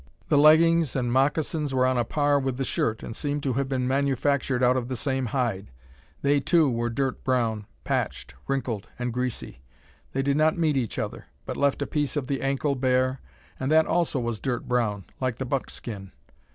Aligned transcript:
The 0.29 0.37
leggings 0.39 0.95
and 0.95 1.13
moccasins 1.13 1.75
were 1.75 1.85
on 1.85 1.95
a 1.99 2.03
par 2.03 2.39
with 2.39 2.57
the 2.57 2.65
shirt, 2.65 3.03
and 3.03 3.15
seemed 3.15 3.43
to 3.43 3.53
have 3.53 3.69
been 3.69 3.87
manufactured 3.87 4.63
out 4.63 4.75
of 4.75 4.87
the 4.87 4.95
same 4.95 5.27
hide. 5.27 5.69
They, 6.23 6.39
too, 6.39 6.71
were 6.71 6.89
dirt 6.89 7.23
brown, 7.23 7.67
patched, 7.83 8.33
wrinkled, 8.47 8.89
and 8.97 9.13
greasy. 9.13 9.61
They 10.13 10.23
did 10.23 10.37
not 10.37 10.57
meet 10.57 10.75
each 10.75 10.97
other, 10.97 11.27
but 11.45 11.55
left 11.55 11.83
a 11.83 11.85
piece 11.85 12.15
of 12.17 12.25
the 12.25 12.41
ankle 12.41 12.73
bare, 12.73 13.21
and 13.59 13.71
that 13.71 13.85
also 13.85 14.19
was 14.19 14.39
dirt 14.39 14.67
brown, 14.67 15.05
like 15.19 15.37
the 15.37 15.45
buck 15.45 15.69
skin. 15.69 16.11